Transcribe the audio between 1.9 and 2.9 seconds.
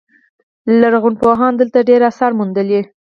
اثار موندلي